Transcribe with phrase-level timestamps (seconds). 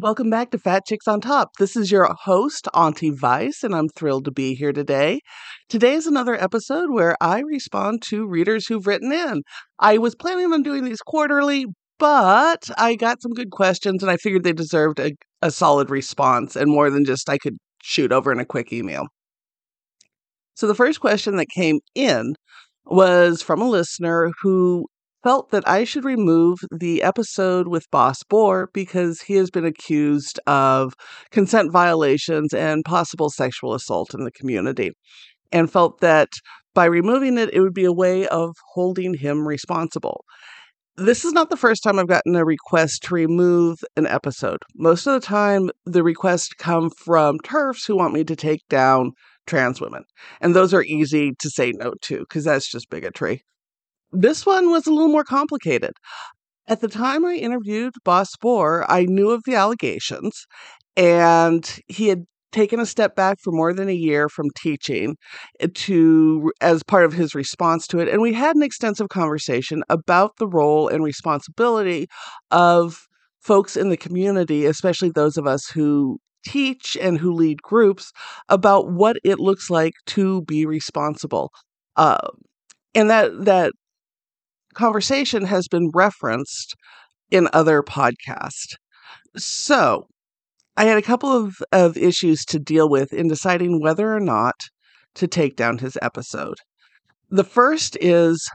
[0.00, 1.56] Welcome back to Fat Chicks on Top.
[1.58, 5.18] This is your host, Auntie Vice, and I'm thrilled to be here today.
[5.68, 9.42] Today is another episode where I respond to readers who've written in.
[9.80, 11.66] I was planning on doing these quarterly,
[11.98, 16.54] but I got some good questions and I figured they deserved a, a solid response
[16.54, 19.08] and more than just I could shoot over in a quick email.
[20.54, 22.34] So the first question that came in
[22.84, 24.86] was from a listener who
[25.22, 30.38] felt that I should remove the episode with Boss Boar because he has been accused
[30.46, 30.94] of
[31.30, 34.92] consent violations and possible sexual assault in the community,
[35.52, 36.28] and felt that
[36.74, 40.24] by removing it, it would be a way of holding him responsible.
[40.96, 44.58] This is not the first time I've gotten a request to remove an episode.
[44.74, 49.12] Most of the time, the requests come from TERFs who want me to take down
[49.46, 50.02] trans women.
[50.40, 53.44] And those are easy to say no to because that's just bigotry.
[54.12, 55.92] This one was a little more complicated.
[56.68, 60.46] At the time I interviewed Boss Boar, I knew of the allegations,
[60.96, 65.16] and he had taken a step back for more than a year from teaching
[65.60, 69.82] eh, to as part of his response to it and we had an extensive conversation
[69.90, 72.08] about the role and responsibility
[72.50, 73.06] of
[73.40, 78.12] folks in the community especially those of us who teach and who lead groups
[78.48, 81.50] about what it looks like to be responsible
[81.96, 82.28] uh,
[82.94, 83.72] and that that
[84.78, 86.74] conversation has been referenced
[87.30, 88.76] in other podcasts.
[89.36, 90.06] So
[90.76, 94.54] I had a couple of, of issues to deal with in deciding whether or not
[95.16, 96.56] to take down his episode.
[97.30, 98.48] The first is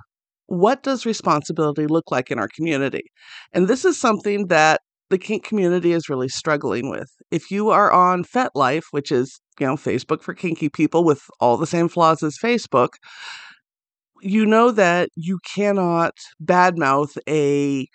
[0.47, 3.03] what does responsibility look like in our community?
[3.51, 7.09] And this is something that the kink community is really struggling with.
[7.29, 11.57] If you are on FetLife, which is, you know, Facebook for kinky people with all
[11.57, 12.89] the same flaws as Facebook,
[14.23, 16.13] you know that you cannot
[16.43, 17.87] badmouth a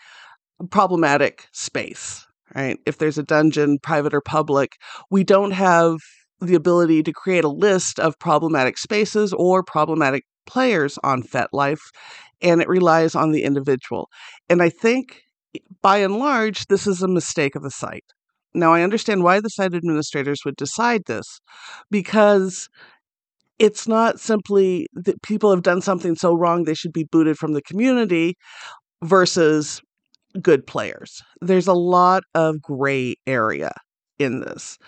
[0.71, 2.79] problematic space, right?
[2.87, 4.73] If there's a dungeon, private or public,
[5.11, 5.99] we don't have
[6.41, 11.81] the ability to create a list of problematic spaces or problematic players on FetLife,
[12.41, 14.09] and it relies on the individual.
[14.49, 15.23] And I think
[15.83, 18.05] by and large, this is a mistake of the site.
[18.55, 21.41] Now, I understand why the site administrators would decide this
[21.91, 22.69] because
[23.59, 27.53] it's not simply that people have done something so wrong they should be booted from
[27.53, 28.35] the community
[29.03, 29.81] versus
[30.41, 31.23] good players.
[31.41, 33.73] There's a lot of gray area
[34.19, 34.79] in this.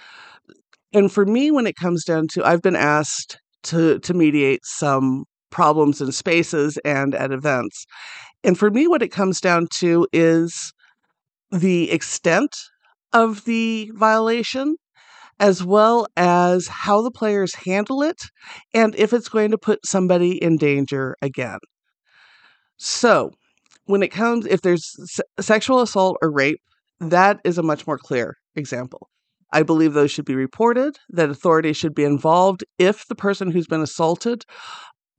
[0.93, 5.25] And for me, when it comes down to, I've been asked to, to mediate some
[5.51, 7.87] problems in spaces and at events.
[8.43, 10.73] And for me, what it comes down to is
[11.51, 12.57] the extent
[13.13, 14.77] of the violation
[15.41, 18.23] as well as how the players handle it
[18.75, 21.59] and if it's going to put somebody in danger again.
[22.77, 23.31] So,
[23.87, 24.95] when it comes, if there's
[25.41, 26.61] sexual assault or rape,
[27.01, 29.09] that is a much more clear example.
[29.53, 33.67] I believe those should be reported, that authorities should be involved if the person who's
[33.67, 34.45] been assaulted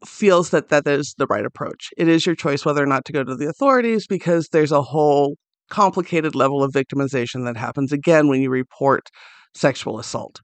[0.06, 1.90] feels that that is the right approach.
[1.98, 4.82] It is your choice whether or not to go to the authorities because there's a
[4.82, 5.36] whole
[5.70, 9.10] complicated level of victimization that happens again when you report
[9.54, 10.42] sexual assault.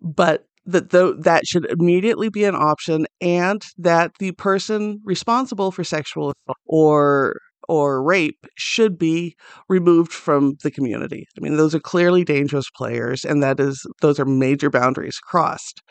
[0.00, 5.84] But that the, that should immediately be an option and that the person responsible for
[5.84, 6.32] sexual
[6.66, 7.36] or
[7.68, 9.36] or rape should be
[9.68, 11.26] removed from the community.
[11.38, 15.82] I mean, those are clearly dangerous players, and that is those are major boundaries crossed.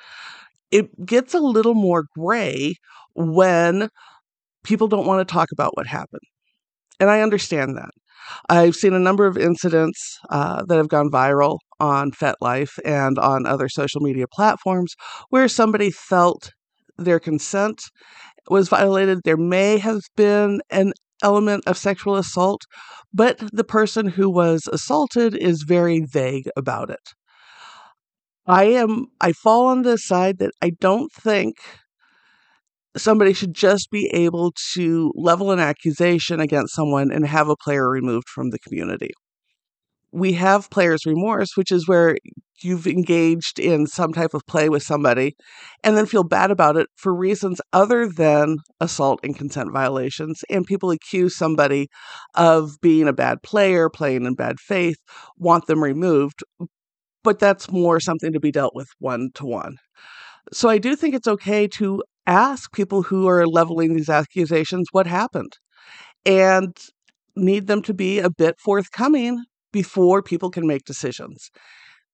[0.71, 2.75] It gets a little more gray
[3.15, 3.89] when
[4.63, 6.21] people don't want to talk about what happened.
[6.99, 7.91] And I understand that.
[8.49, 13.45] I've seen a number of incidents uh, that have gone viral on FetLife and on
[13.45, 14.95] other social media platforms
[15.29, 16.51] where somebody felt
[16.97, 17.81] their consent
[18.49, 19.21] was violated.
[19.23, 20.93] There may have been an
[21.23, 22.61] element of sexual assault,
[23.13, 27.13] but the person who was assaulted is very vague about it.
[28.47, 31.55] I am I fall on the side that I don't think
[32.97, 37.87] somebody should just be able to level an accusation against someone and have a player
[37.89, 39.11] removed from the community.
[40.11, 42.17] We have player's remorse, which is where
[42.61, 45.35] you've engaged in some type of play with somebody
[45.83, 50.41] and then feel bad about it for reasons other than assault and consent violations.
[50.49, 51.87] And people accuse somebody
[52.35, 54.97] of being a bad player, playing in bad faith,
[55.37, 56.43] want them removed.
[57.23, 59.77] But that's more something to be dealt with one to one.
[60.53, 65.07] So I do think it's okay to ask people who are leveling these accusations what
[65.07, 65.53] happened
[66.25, 66.75] and
[67.35, 71.49] need them to be a bit forthcoming before people can make decisions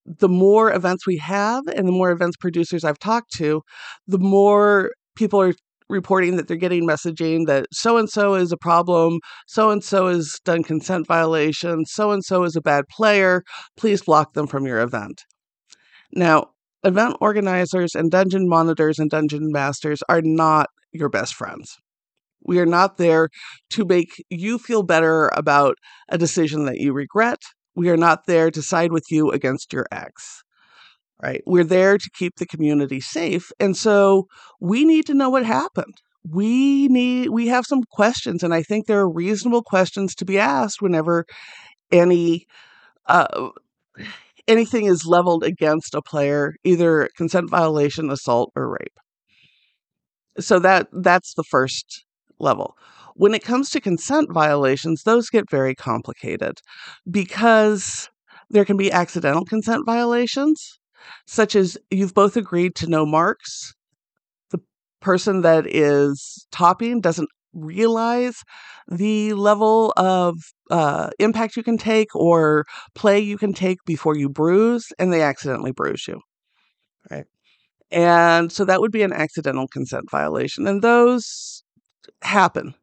[0.06, 3.62] the more events we have and the more events producers I've talked to,
[4.08, 5.54] the more people are
[5.90, 10.08] reporting that they're getting messaging that so and so is a problem, so and so
[10.08, 13.44] has done consent violations, so and so is a bad player,
[13.78, 15.24] please block them from your event.
[16.14, 16.50] Now,
[16.84, 21.78] event organizers and dungeon monitors and dungeon masters are not your best friends.
[22.46, 23.30] We are not there
[23.72, 25.78] to make you feel better about
[26.10, 27.42] a decision that you regret.
[27.76, 30.44] We are not there to side with you against your ex.
[31.22, 31.42] Right?
[31.46, 33.52] We're there to keep the community safe.
[33.60, 34.28] And so
[34.60, 35.96] we need to know what happened.
[36.30, 40.40] We need we have some questions and I think there are reasonable questions to be
[40.40, 41.26] asked whenever
[41.92, 42.48] any
[43.06, 43.50] uh,
[44.48, 49.00] anything is leveled against a player, either consent violation, assault, or rape.
[50.40, 52.05] So that that's the first
[52.40, 52.78] level.
[53.16, 56.60] When it comes to consent violations, those get very complicated
[57.10, 58.10] because
[58.50, 60.80] there can be accidental consent violations,
[61.26, 63.74] such as you've both agreed to no marks.
[64.52, 64.60] The
[65.02, 68.44] person that is topping doesn't realize
[68.90, 70.36] the level of
[70.70, 72.66] uh, impact you can take or
[72.96, 76.20] play you can take before you bruise, and they accidentally bruise you.
[77.10, 77.26] Right.
[77.92, 80.68] And so that would be an accidental consent violation.
[80.68, 81.64] And those
[82.22, 82.74] happen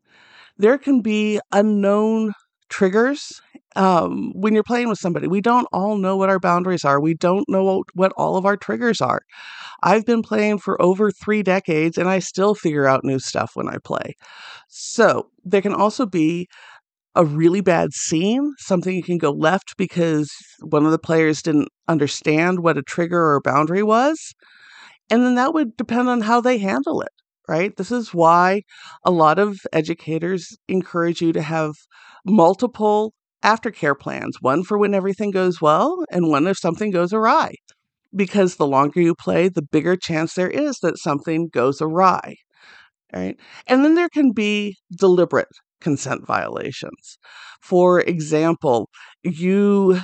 [0.58, 2.32] there can be unknown
[2.68, 3.40] triggers
[3.76, 5.26] um, when you're playing with somebody.
[5.26, 7.00] We don't all know what our boundaries are.
[7.00, 9.20] We don't know what all of our triggers are.
[9.82, 13.68] I've been playing for over three decades and I still figure out new stuff when
[13.68, 14.14] I play.
[14.68, 16.48] So there can also be
[17.14, 20.30] a really bad scene, something you can go left because
[20.60, 24.32] one of the players didn't understand what a trigger or a boundary was.
[25.10, 27.10] And then that would depend on how they handle it
[27.48, 27.76] right?
[27.76, 28.62] This is why
[29.04, 31.72] a lot of educators encourage you to have
[32.26, 37.54] multiple aftercare plans one for when everything goes well, and one if something goes awry.
[38.14, 42.36] Because the longer you play, the bigger chance there is that something goes awry.
[43.12, 43.36] Right?
[43.66, 45.48] And then there can be deliberate
[45.80, 47.18] consent violations.
[47.60, 48.88] For example,
[49.22, 50.00] you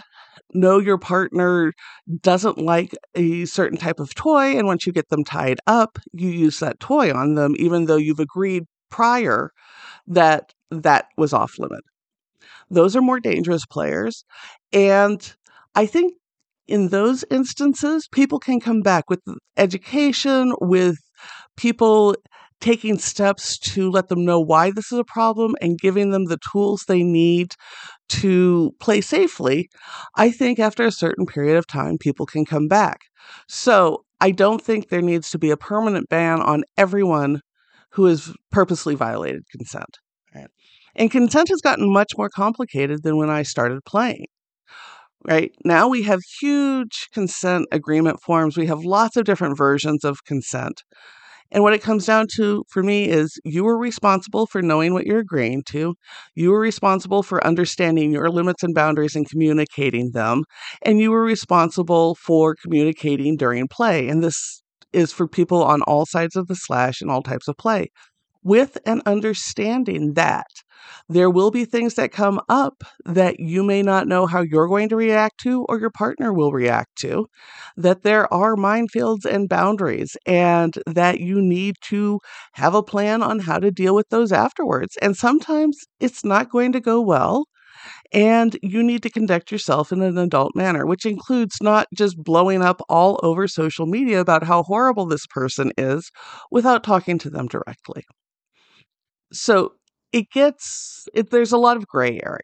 [0.55, 1.73] know your partner
[2.21, 6.29] doesn't like a certain type of toy, and once you get them tied up, you
[6.29, 9.53] use that toy on them, even though you've agreed prior
[10.07, 11.83] that that was off limit.
[12.71, 14.25] Those are more dangerous players.
[14.73, 15.35] And
[15.75, 16.15] I think
[16.67, 19.21] in those instances, people can come back with
[19.57, 20.99] education, with
[21.57, 22.15] people
[22.61, 26.39] taking steps to let them know why this is a problem and giving them the
[26.51, 27.55] tools they need
[28.09, 29.69] to play safely,
[30.17, 33.03] I think after a certain period of time, people can come back.
[33.47, 37.41] So I don't think there needs to be a permanent ban on everyone
[37.93, 39.99] who has purposely violated consent.
[40.35, 40.49] Right?
[40.95, 44.27] And consent has gotten much more complicated than when I started playing.
[45.25, 48.57] Right now, we have huge consent agreement forms.
[48.57, 50.85] We have lots of different versions of consent.
[51.51, 55.07] And what it comes down to for me is you are responsible for knowing what
[55.07, 55.95] you're agreeing to.
[56.35, 60.45] You are responsible for understanding your limits and boundaries and communicating them.
[60.83, 64.09] And you are responsible for communicating during play.
[64.09, 64.63] And this
[64.93, 67.89] is for people on all sides of the slash and all types of play
[68.43, 70.47] with an understanding that
[71.09, 74.89] there will be things that come up that you may not know how you're going
[74.89, 77.27] to react to or your partner will react to,
[77.77, 82.19] that there are minefields and boundaries, and that you need to
[82.53, 84.97] have a plan on how to deal with those afterwards.
[85.03, 87.45] And sometimes it's not going to go well.
[88.13, 92.61] And you need to conduct yourself in an adult manner, which includes not just blowing
[92.61, 96.11] up all over social media about how horrible this person is
[96.51, 98.03] without talking to them directly.
[99.33, 99.75] So
[100.13, 102.41] it gets it, there's a lot of gray area.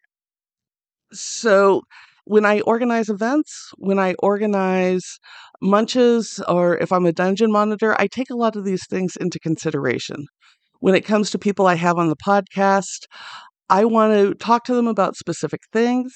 [1.13, 1.83] So
[2.25, 5.19] when I organize events, when I organize
[5.61, 9.39] munches, or if I'm a dungeon monitor, I take a lot of these things into
[9.39, 10.27] consideration.
[10.81, 13.07] When it comes to people I have on the podcast,
[13.71, 16.13] I want to talk to them about specific things.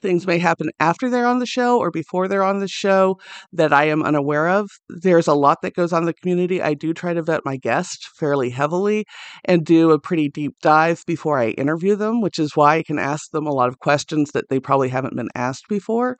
[0.00, 3.18] Things may happen after they're on the show or before they're on the show
[3.52, 4.70] that I am unaware of.
[4.88, 6.62] There's a lot that goes on in the community.
[6.62, 9.04] I do try to vet my guests fairly heavily
[9.44, 12.98] and do a pretty deep dive before I interview them, which is why I can
[12.98, 16.16] ask them a lot of questions that they probably haven't been asked before.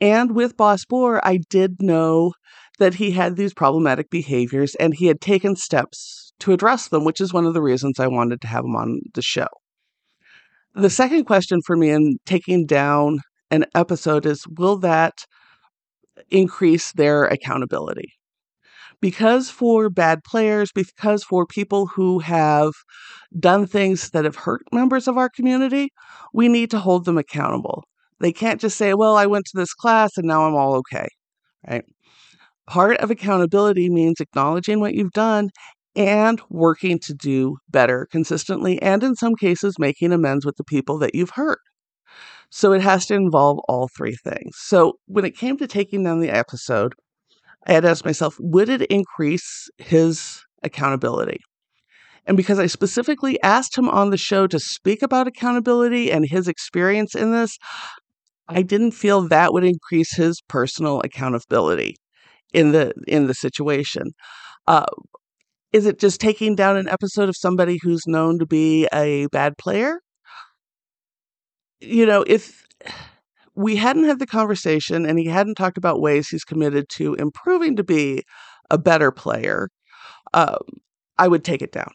[0.00, 2.32] And with Boss Boar, I did know
[2.78, 7.20] that he had these problematic behaviors and he had taken steps to address them, which
[7.20, 9.48] is one of the reasons I wanted to have him on the show.
[10.76, 15.24] The second question for me in taking down an episode is will that
[16.30, 18.12] increase their accountability?
[19.00, 22.72] Because for bad players, because for people who have
[23.40, 25.88] done things that have hurt members of our community,
[26.34, 27.84] we need to hold them accountable.
[28.20, 31.08] They can't just say, well, I went to this class and now I'm all okay,
[31.66, 31.84] right?
[32.66, 35.48] Part of accountability means acknowledging what you've done
[35.96, 40.98] and working to do better consistently, and in some cases, making amends with the people
[40.98, 41.58] that you've hurt.
[42.50, 44.56] So it has to involve all three things.
[44.56, 46.94] So when it came to taking down the episode,
[47.66, 51.40] I had asked myself, would it increase his accountability?
[52.26, 56.48] And because I specifically asked him on the show to speak about accountability and his
[56.48, 57.56] experience in this,
[58.48, 61.96] I didn't feel that would increase his personal accountability
[62.52, 64.12] in the in the situation.
[64.66, 64.86] Uh,
[65.72, 69.58] is it just taking down an episode of somebody who's known to be a bad
[69.58, 70.00] player?
[71.80, 72.66] You know, if
[73.54, 77.76] we hadn't had the conversation and he hadn't talked about ways he's committed to improving
[77.76, 78.22] to be
[78.70, 79.68] a better player,
[80.34, 80.58] um,
[81.18, 81.90] I would take it down.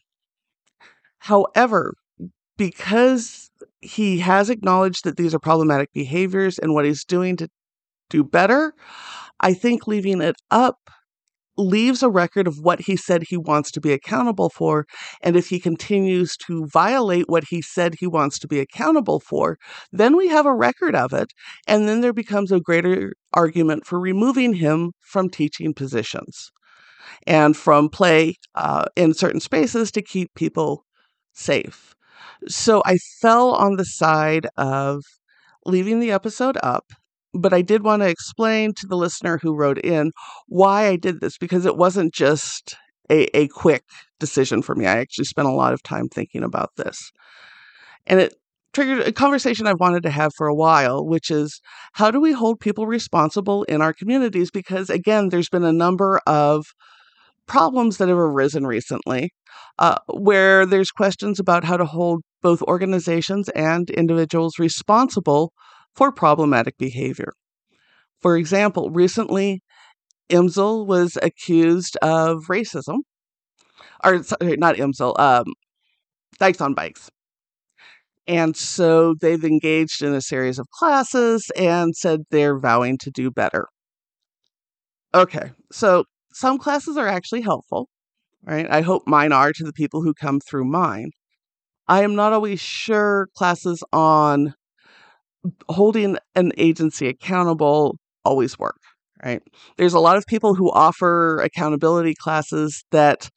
[1.19, 1.93] However,
[2.57, 3.51] because
[3.81, 7.47] he has acknowledged that these are problematic behaviors and what he's doing to
[8.09, 8.73] do better,
[9.39, 10.77] I think leaving it up
[11.61, 14.85] leaves a record of what he said he wants to be accountable for.
[15.21, 19.57] And if he continues to violate what he said he wants to be accountable for,
[19.91, 21.31] then we have a record of it.
[21.67, 26.51] And then there becomes a greater argument for removing him from teaching positions
[27.27, 30.85] and from play uh, in certain spaces to keep people
[31.33, 31.95] safe.
[32.47, 35.03] So I fell on the side of
[35.65, 36.91] leaving the episode up
[37.33, 40.11] but I did want to explain to the listener who wrote in
[40.47, 42.75] why I did this because it wasn't just
[43.09, 43.83] a, a quick
[44.19, 44.85] decision for me.
[44.85, 47.11] I actually spent a lot of time thinking about this.
[48.07, 48.35] And it
[48.73, 51.61] triggered a conversation I've wanted to have for a while, which is
[51.93, 54.51] how do we hold people responsible in our communities?
[54.51, 56.65] Because again, there's been a number of
[57.47, 59.31] problems that have arisen recently
[59.79, 65.51] uh, where there's questions about how to hold both organizations and individuals responsible
[65.95, 67.33] for problematic behavior.
[68.21, 69.61] For example, recently,
[70.29, 72.99] IMSL was accused of racism,
[74.03, 75.45] or sorry, not IMSL, um,
[76.39, 77.09] Dykes on Bikes.
[78.27, 83.31] And so they've engaged in a series of classes and said they're vowing to do
[83.31, 83.67] better.
[85.13, 87.89] Okay, so some classes are actually helpful,
[88.43, 88.69] right?
[88.69, 91.11] I hope mine are to the people who come through mine.
[91.87, 94.53] I am not always sure classes on
[95.69, 98.79] holding an agency accountable always work,
[99.23, 99.41] right?
[99.77, 103.29] There's a lot of people who offer accountability classes that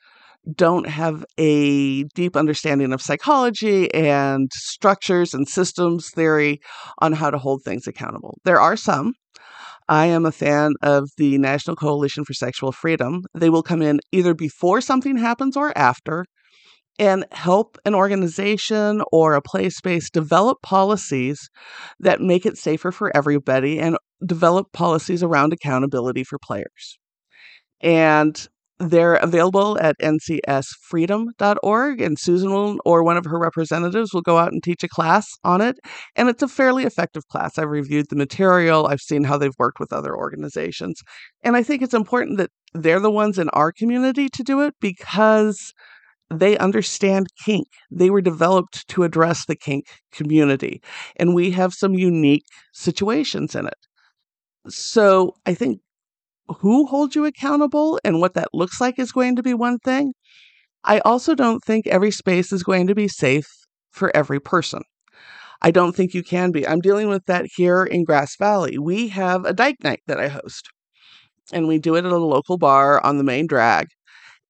[0.53, 6.61] don't have a deep understanding of psychology and structures and systems theory
[6.99, 8.39] on how to hold things accountable.
[8.45, 9.15] There are some.
[9.89, 13.23] I am a fan of the National Coalition for Sexual Freedom.
[13.35, 16.25] They will come in either before something happens or after
[16.99, 21.51] and help an organization or a play space develop policies
[22.01, 26.99] that make it safer for everybody and develop policies around accountability for players.
[27.81, 28.49] And
[28.81, 34.51] they're available at ncsfreedom.org, and Susan will, or one of her representatives will go out
[34.53, 35.79] and teach a class on it.
[36.17, 37.57] And it's a fairly effective class.
[37.57, 41.01] I've reviewed the material, I've seen how they've worked with other organizations.
[41.43, 44.75] And I think it's important that they're the ones in our community to do it
[44.81, 45.73] because
[46.31, 47.67] they understand kink.
[47.91, 50.83] They were developed to address the kink community,
[51.17, 53.79] and we have some unique situations in it.
[54.69, 55.81] So I think
[56.49, 60.15] who holds you accountable and what that looks like is going to be one thing.
[60.85, 63.47] I also don't think every space is going to be safe
[63.91, 64.83] for every person.
[65.63, 66.67] I don't think you can be.
[66.67, 68.77] I'm dealing with that here in Grass Valley.
[68.79, 70.69] We have a dyke night that I host,
[71.53, 73.87] and we do it at a local bar on the main drag.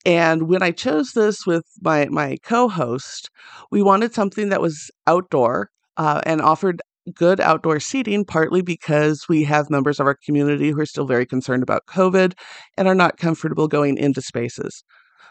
[0.04, 3.30] And when I chose this with my my co-host,
[3.70, 6.82] we wanted something that was outdoor uh, and offered
[7.14, 11.26] good outdoor seating, partly because we have members of our community who are still very
[11.26, 12.32] concerned about COVID
[12.76, 14.84] and are not comfortable going into spaces.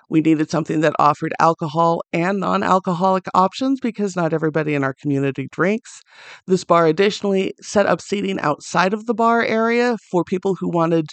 [0.09, 4.93] We needed something that offered alcohol and non alcoholic options because not everybody in our
[4.93, 6.01] community drinks.
[6.45, 11.07] This bar additionally set up seating outside of the bar area for people who wanted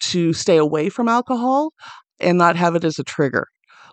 [0.00, 1.70] to stay away from alcohol
[2.20, 3.46] and not have it as a trigger.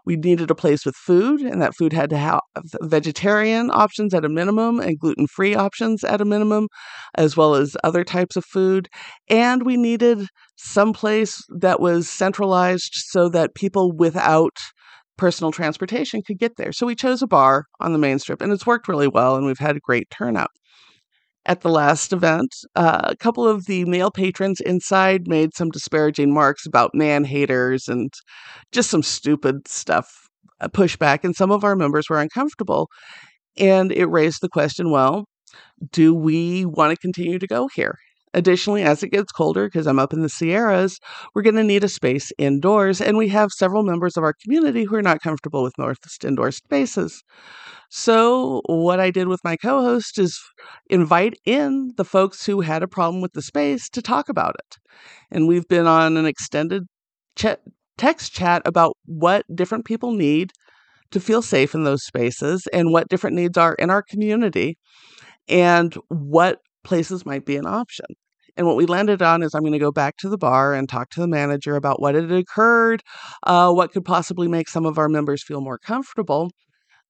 [0.06, 2.40] We needed a place with food, and that food had to have
[2.82, 6.70] vegetarian options at a minimum and gluten free options at a minimum,
[7.16, 8.88] as well as other types of food.
[9.28, 14.58] And we needed some place that was centralized so that people without
[15.18, 16.72] personal transportation could get there.
[16.72, 19.46] So we chose a bar on the main strip, and it's worked really well, and
[19.46, 20.52] we've had a great turnout
[21.48, 26.34] at the last event, uh, a couple of the male patrons inside made some disparaging
[26.34, 28.14] marks about man haters and
[28.72, 30.28] just some stupid stuff,
[30.62, 32.90] uh, pushback, and some of our members were uncomfortable.
[33.58, 35.26] And it raised the question well,
[35.92, 37.98] do we want to continue to go here?
[38.34, 41.00] Additionally, as it gets colder, because I'm up in the Sierras,
[41.34, 44.84] we're going to need a space indoors, and we have several members of our community
[44.84, 47.24] who are not comfortable with Northwest indoor spaces.
[47.90, 50.40] So, what I did with my co host is
[50.90, 54.78] invite in the folks who had a problem with the space to talk about it.
[55.32, 56.84] And we've been on an extended
[57.98, 60.52] text chat about what different people need
[61.12, 64.78] to feel safe in those spaces and what different needs are in our community
[65.48, 68.06] and what places might be an option.
[68.56, 70.90] And what we landed on is I'm going to go back to the bar and
[70.90, 73.02] talk to the manager about what had occurred,
[73.44, 76.50] uh, what could possibly make some of our members feel more comfortable.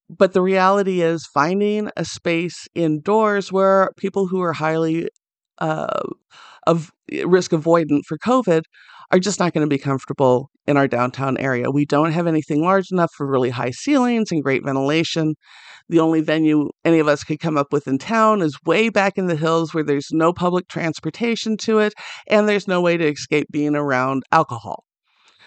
[0.10, 5.08] But the reality is finding a space indoors where people who are highly
[5.60, 6.02] uh,
[6.66, 6.92] of
[7.26, 8.64] risk avoidant for COVID
[9.12, 11.72] are just not going to be comfortable in our downtown area.
[11.72, 15.36] We don't have anything large enough for really high ceilings and great ventilation.
[15.90, 19.18] The only venue any of us could come up with in town is way back
[19.18, 21.94] in the hills where there's no public transportation to it
[22.28, 24.84] and there's no way to escape being around alcohol.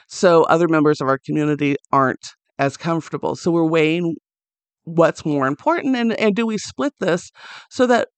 [0.07, 3.37] So other members of our community aren't as comfortable.
[3.37, 4.17] So we're weighing
[4.85, 7.31] what's more important and, and do we split this
[7.71, 8.09] so that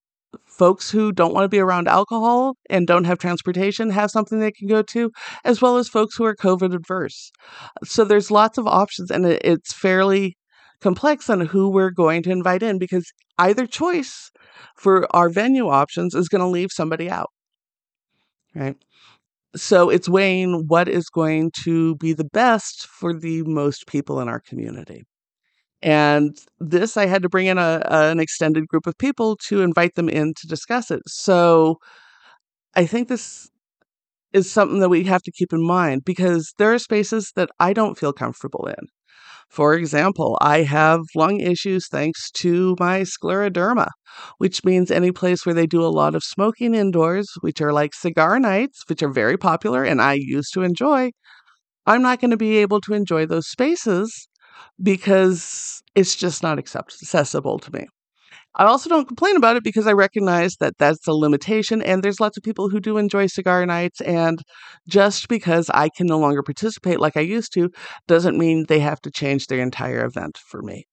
[0.47, 4.51] folks who don't want to be around alcohol and don't have transportation have something they
[4.51, 5.11] can go to,
[5.43, 7.31] as well as folks who are COVID adverse.
[7.83, 10.37] So there's lots of options, and it's fairly
[10.83, 14.29] complex on who we're going to invite in because either choice
[14.75, 17.29] for our venue options is going to leave somebody out.
[18.53, 18.75] Right.
[19.55, 24.27] So it's weighing what is going to be the best for the most people in
[24.27, 25.03] our community.
[25.81, 29.95] And this, I had to bring in a, an extended group of people to invite
[29.95, 31.01] them in to discuss it.
[31.07, 31.77] So
[32.75, 33.49] I think this
[34.31, 37.73] is something that we have to keep in mind because there are spaces that I
[37.73, 38.87] don't feel comfortable in.
[39.49, 43.87] For example, I have lung issues thanks to my scleroderma,
[44.37, 47.93] which means any place where they do a lot of smoking indoors, which are like
[47.93, 51.11] cigar nights, which are very popular and I used to enjoy,
[51.85, 54.27] I'm not going to be able to enjoy those spaces
[54.81, 57.87] because it's just not accessible to me.
[58.55, 62.19] I also don't complain about it because I recognize that that's a limitation, and there's
[62.19, 63.99] lots of people who do enjoy cigar nights.
[64.01, 64.39] And
[64.87, 67.69] just because I can no longer participate like I used to
[68.07, 70.85] doesn't mean they have to change their entire event for me.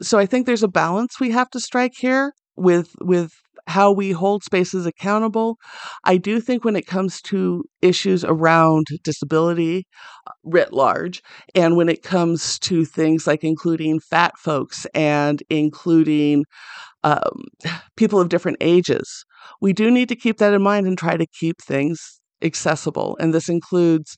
[0.00, 3.32] So I think there's a balance we have to strike here with with
[3.66, 5.56] how we hold spaces accountable.
[6.04, 9.86] I do think when it comes to issues around disability
[10.26, 11.22] uh, writ large,
[11.54, 16.44] and when it comes to things like including fat folks and including
[17.04, 17.44] um,
[17.96, 19.24] people of different ages,
[19.60, 23.16] we do need to keep that in mind and try to keep things accessible.
[23.20, 24.16] And this includes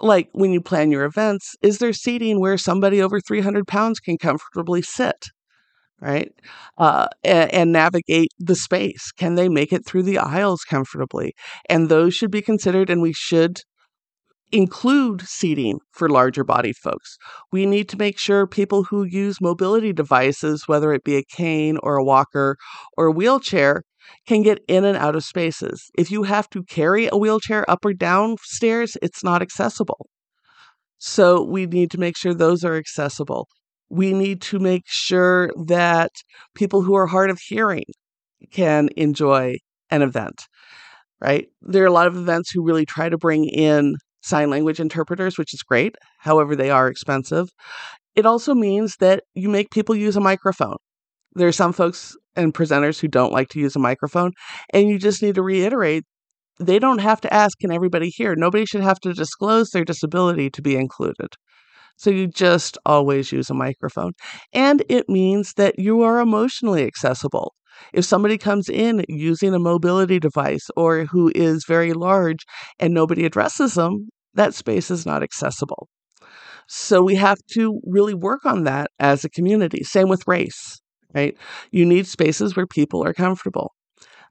[0.00, 4.18] like when you plan your events, is there seating where somebody over 300 pounds can
[4.18, 5.26] comfortably sit?
[6.00, 6.32] Right?
[6.78, 9.12] Uh, and, and, navigate the space.
[9.12, 11.34] Can they make it through the aisles comfortably?
[11.68, 13.60] And those should be considered, and we should
[14.52, 17.16] include seating for larger bodied folks.
[17.50, 21.78] We need to make sure people who use mobility devices, whether it be a cane
[21.82, 22.56] or a walker
[22.96, 23.82] or a wheelchair,
[24.26, 25.90] can get in and out of spaces.
[25.98, 30.06] If you have to carry a wheelchair up or down stairs, it's not accessible.
[30.98, 33.48] So we need to make sure those are accessible
[33.88, 36.10] we need to make sure that
[36.54, 37.84] people who are hard of hearing
[38.52, 39.56] can enjoy
[39.90, 40.46] an event,
[41.20, 41.46] right?
[41.62, 45.38] There are a lot of events who really try to bring in sign language interpreters,
[45.38, 45.96] which is great.
[46.18, 47.48] However, they are expensive.
[48.16, 50.76] It also means that you make people use a microphone.
[51.34, 54.32] There are some folks and presenters who don't like to use a microphone,
[54.72, 56.04] and you just need to reiterate
[56.58, 58.34] they don't have to ask, can everybody hear?
[58.34, 61.28] Nobody should have to disclose their disability to be included.
[61.96, 64.12] So you just always use a microphone.
[64.52, 67.54] And it means that you are emotionally accessible.
[67.92, 72.44] If somebody comes in using a mobility device or who is very large
[72.78, 75.88] and nobody addresses them, that space is not accessible.
[76.68, 79.84] So we have to really work on that as a community.
[79.84, 80.80] Same with race,
[81.14, 81.36] right?
[81.70, 83.72] You need spaces where people are comfortable.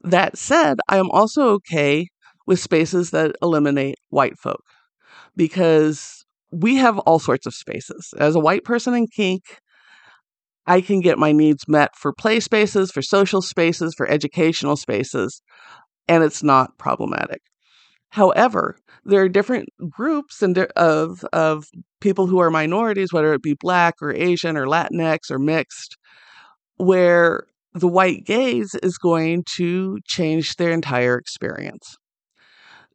[0.03, 2.07] That said, I am also okay
[2.47, 4.63] with spaces that eliminate white folk
[5.35, 6.24] because
[6.55, 8.13] we have all sorts of spaces.
[8.17, 9.43] As a white person in kink,
[10.65, 15.41] I can get my needs met for play spaces, for social spaces, for educational spaces,
[16.07, 17.41] and it's not problematic.
[18.09, 21.65] However, there are different groups and of of
[21.99, 25.97] people who are minorities, whether it be black or Asian or Latinx or mixed,
[26.77, 31.97] where the white gaze is going to change their entire experience.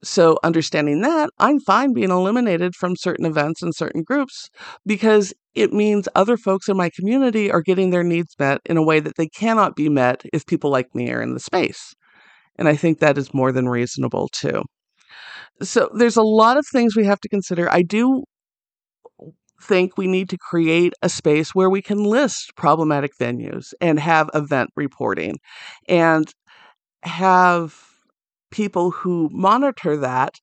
[0.02, 4.48] So, understanding that, I'm fine being eliminated from certain events and certain groups
[4.86, 8.82] because it means other folks in my community are getting their needs met in a
[8.82, 11.94] way that they cannot be met if people like me are in the space.
[12.56, 14.62] And I think that is more than reasonable too.
[15.62, 17.70] So, there's a lot of things we have to consider.
[17.70, 18.24] I do
[19.62, 24.30] think we need to create a space where we can list problematic venues and have
[24.34, 25.36] event reporting
[25.88, 26.32] and
[27.02, 27.89] have
[28.50, 30.34] people who monitor that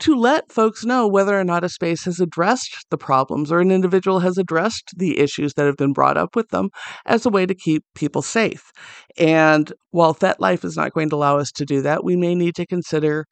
[0.00, 3.70] to let folks know whether or not a space has addressed the problems or an
[3.70, 6.68] individual has addressed the issues that have been brought up with them
[7.06, 8.70] as a way to keep people safe.
[9.18, 12.54] And while FetLife is not going to allow us to do that, we may need
[12.56, 13.26] to consider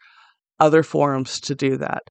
[0.60, 2.02] other forums to do that.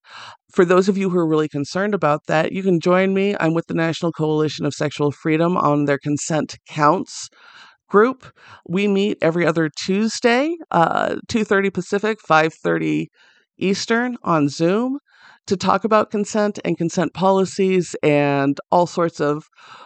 [0.54, 3.36] For those of you who are really concerned about that, you can join me.
[3.40, 7.30] I'm with the National Coalition of Sexual Freedom on their Consent Counts
[7.94, 8.26] group.
[8.68, 13.06] We meet every other Tuesday, uh, 2.30 Pacific, 5.30
[13.60, 14.98] Eastern on Zoom
[15.46, 19.44] to talk about consent and consent policies and all sorts of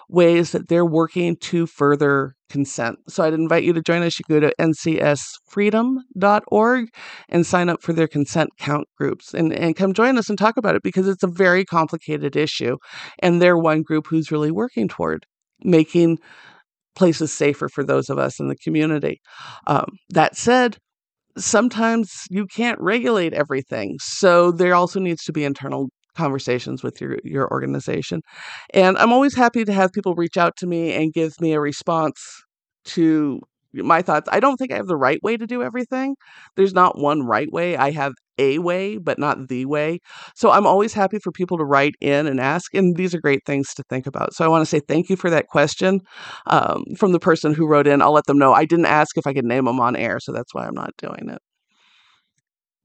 [0.07, 2.97] ways that they're working to further consent.
[3.09, 4.17] So I'd invite you to join us.
[4.17, 6.87] You go to ncsfreedom.org
[7.27, 10.55] and sign up for their consent count groups and, and come join us and talk
[10.55, 12.77] about it because it's a very complicated issue.
[13.19, 15.25] And they're one group who's really working toward
[15.63, 16.19] making
[16.97, 19.21] places safer for those of us in the community.
[19.67, 20.77] Um, that said,
[21.37, 23.97] sometimes you can't regulate everything.
[24.01, 28.21] So there also needs to be internal conversations with your your organization.
[28.73, 31.59] And I'm always happy to have people reach out to me and give me a
[31.59, 32.19] response
[32.85, 33.39] to
[33.73, 34.29] my thoughts.
[34.31, 36.15] I don't think I have the right way to do everything.
[36.55, 37.77] There's not one right way.
[37.77, 39.99] I have a way, but not the way.
[40.35, 42.73] So I'm always happy for people to write in and ask.
[42.73, 44.33] And these are great things to think about.
[44.33, 46.01] So I want to say thank you for that question
[46.45, 48.01] um, from the person who wrote in.
[48.01, 48.53] I'll let them know.
[48.53, 50.91] I didn't ask if I could name them on air, so that's why I'm not
[50.97, 51.39] doing it.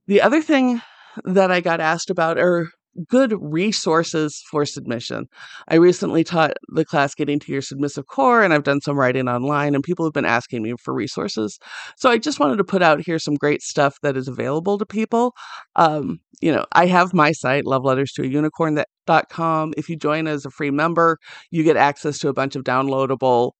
[0.07, 0.81] The other thing
[1.23, 2.67] that I got asked about are
[3.07, 5.27] good resources for submission.
[5.67, 9.27] I recently taught the class Getting to Your Submissive Core, and I've done some writing
[9.27, 11.59] online, and people have been asking me for resources.
[11.97, 14.85] So I just wanted to put out here some great stuff that is available to
[14.85, 15.33] people.
[15.75, 19.73] Um, you know, I have my site, love letters to a unicorn.com.
[19.77, 21.17] If you join as a free member,
[21.51, 23.51] you get access to a bunch of downloadable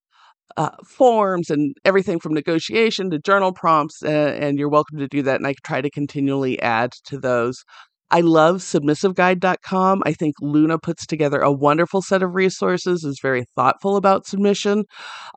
[0.58, 5.22] uh, forms and everything from negotiation to journal prompts, uh, and you're welcome to do
[5.24, 5.38] that.
[5.38, 7.64] And I try to continually add to those.
[8.14, 10.04] I love submissiveguide.com.
[10.06, 14.84] I think Luna puts together a wonderful set of resources, is very thoughtful about submission,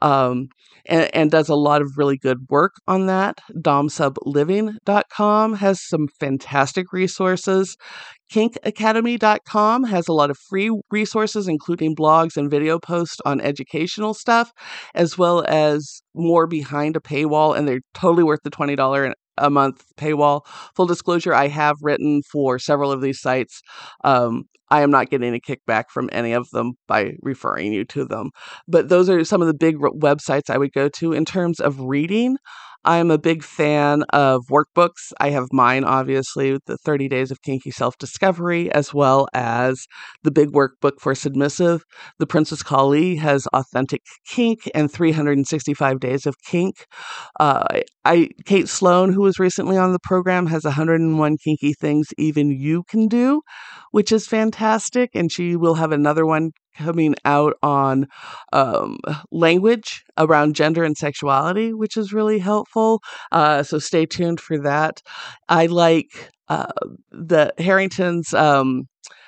[0.02, 0.48] um,
[0.84, 3.40] and, and, does a lot of really good work on that.
[3.56, 7.78] DomSubLiving.com has some fantastic resources.
[8.30, 14.52] KinkAcademy.com has a lot of free resources, including blogs and video posts on educational stuff,
[14.94, 19.84] as well as more behind a paywall, and they're totally worth the $20 a month
[19.96, 20.42] paywall.
[20.74, 23.62] Full disclosure, I have written for several of these sites.
[24.04, 28.04] Um, I am not getting a kickback from any of them by referring you to
[28.04, 28.30] them.
[28.66, 31.80] But those are some of the big websites I would go to in terms of
[31.80, 32.36] reading.
[32.84, 35.12] I'm a big fan of workbooks.
[35.20, 39.86] I have mine, obviously, the 30 Days of Kinky Self Discovery, as well as
[40.22, 41.82] the big workbook for submissive.
[42.18, 46.86] The Princess Kali has Authentic Kink and 365 Days of Kink.
[47.40, 47.64] Uh,
[48.04, 52.84] I Kate Sloan, who was recently on the program, has 101 kinky things even you
[52.88, 53.42] can do,
[53.90, 55.10] which is fantastic.
[55.14, 58.06] And she will have another one coming out on
[58.52, 58.98] um,
[59.30, 63.00] language around gender and sexuality, which is really helpful.
[63.32, 65.00] Uh, so stay tuned for that.
[65.48, 66.72] I like uh,
[67.10, 68.84] the Harrington's um,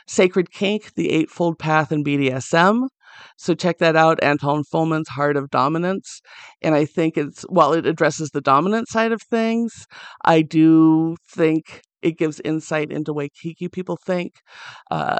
[0.07, 2.89] Sacred Kink, The Eightfold Path in BDSM.
[3.37, 6.21] So check that out, Anton Fullman's Heart of Dominance.
[6.63, 9.87] And I think it's, while it addresses the dominant side of things,
[10.25, 14.35] I do think it gives insight into way kinky people think.
[14.91, 15.19] Uh,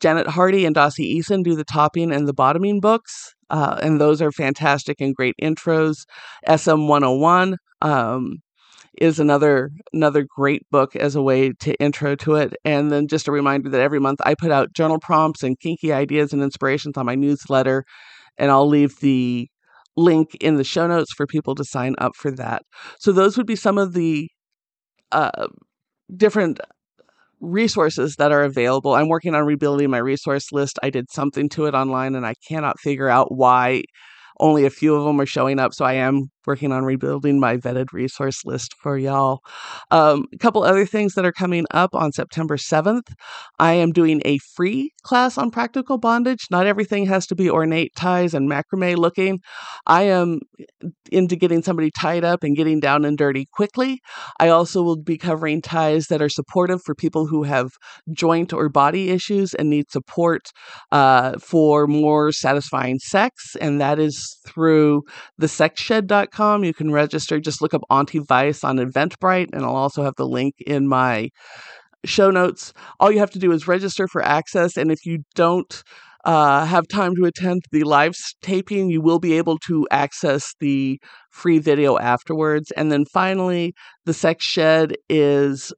[0.00, 4.22] Janet Hardy and Dossie Easton do the topping and the bottoming books, uh, and those
[4.22, 6.04] are fantastic and great intros.
[6.48, 8.38] SM 101 um,
[9.00, 12.54] is another another great book as a way to intro to it.
[12.64, 15.92] And then just a reminder that every month I put out journal prompts and kinky
[15.92, 17.84] ideas and inspirations on my newsletter,
[18.38, 19.48] and I'll leave the
[19.96, 22.62] link in the show notes for people to sign up for that.
[22.98, 24.28] So those would be some of the
[25.12, 25.48] uh,
[26.16, 26.60] different
[27.40, 28.94] resources that are available.
[28.94, 30.78] I'm working on rebuilding my resource list.
[30.82, 33.82] I did something to it online and I cannot figure out why
[34.38, 35.74] only a few of them are showing up.
[35.74, 39.40] So I am working on rebuilding my vetted resource list for y'all.
[39.90, 43.12] Um, a couple other things that are coming up on September 7th.
[43.58, 46.46] I am doing a free class on practical bondage.
[46.50, 49.40] Not everything has to be ornate ties and macrame looking.
[49.86, 50.40] I am
[51.12, 54.00] into getting somebody tied up and getting down and dirty quickly.
[54.38, 57.70] I also will be covering ties that are supportive for people who have
[58.12, 60.50] joint or body issues and need support
[60.92, 63.56] uh, for more satisfying sex.
[63.60, 65.02] And that is through
[65.38, 67.40] the sexshed.com you can register.
[67.40, 71.30] Just look up Auntie Vice on Eventbrite, and I'll also have the link in my
[72.04, 72.72] show notes.
[72.98, 75.82] All you have to do is register for access, and if you don't
[76.24, 81.00] uh, have time to attend the live taping, you will be able to access the
[81.30, 82.70] free video afterwards.
[82.72, 85.72] And then finally, the Sex Shed is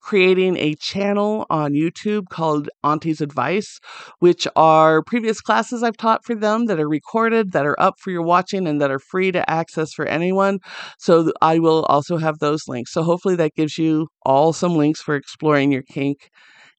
[0.00, 3.78] creating a channel on YouTube called Auntie's Advice,
[4.20, 8.10] which are previous classes I've taught for them that are recorded, that are up for
[8.10, 10.58] your watching, and that are free to access for anyone.
[10.98, 12.92] So I will also have those links.
[12.92, 16.30] So hopefully that gives you all some links for exploring your kink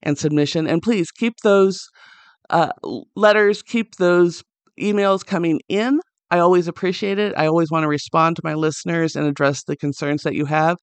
[0.02, 0.66] and submission.
[0.66, 1.88] And please keep those
[2.48, 2.72] uh,
[3.14, 4.42] letters, keep those
[4.80, 6.00] emails coming in.
[6.32, 7.34] I always appreciate it.
[7.36, 10.76] I always want to respond to my listeners and address the concerns that you have.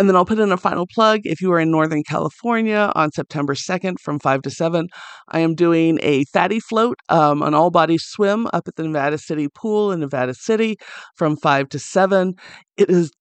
[0.00, 1.20] And then I'll put in a final plug.
[1.24, 4.88] If you are in Northern California on September 2nd from 5 to 7,
[5.28, 9.18] I am doing a fatty float, um, an all body swim up at the Nevada
[9.18, 10.78] City Pool in Nevada City
[11.16, 12.32] from 5 to 7.
[12.78, 13.12] It is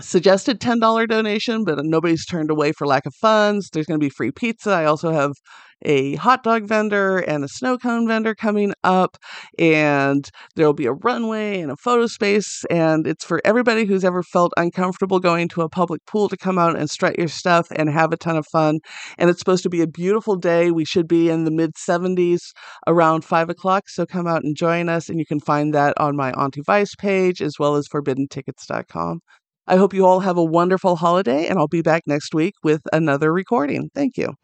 [0.00, 3.70] suggested $10 donation, but nobody's turned away for lack of funds.
[3.70, 4.70] There's going to be free pizza.
[4.70, 5.32] I also have
[5.82, 9.16] a hot dog vendor and a snow cone vendor coming up,
[9.58, 12.64] and there will be a runway and a photo space.
[12.70, 16.58] And it's for everybody who's ever felt uncomfortable going to a public pool to come
[16.58, 18.78] out and strut your stuff and have a ton of fun.
[19.18, 20.70] And it's supposed to be a beautiful day.
[20.70, 22.40] We should be in the mid 70s
[22.86, 23.84] around 5 o'clock.
[23.88, 25.08] So come out and join us.
[25.08, 29.20] And you can find that on my Auntie Vice page as well as forbiddentickets.com.
[29.66, 32.82] I hope you all have a wonderful holiday, and I'll be back next week with
[32.92, 33.90] another recording.
[33.94, 34.34] Thank you.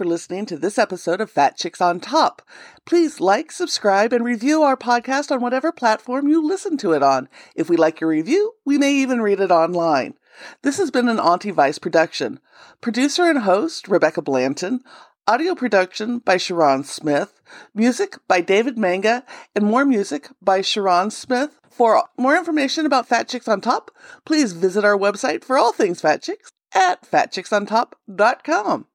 [0.00, 2.40] For listening to this episode of Fat Chicks on Top.
[2.86, 7.28] Please like, subscribe, and review our podcast on whatever platform you listen to it on.
[7.54, 10.14] If we like your review, we may even read it online.
[10.62, 12.40] This has been an Auntie Vice production.
[12.80, 14.80] Producer and host, Rebecca Blanton.
[15.28, 17.42] Audio production by CharRon Smith.
[17.74, 19.22] Music by David Manga.
[19.54, 21.60] And more music by CharRon Smith.
[21.68, 23.90] For more information about Fat Chicks on Top,
[24.24, 28.86] please visit our website for all things Fat Chicks at fatchicksontop.com.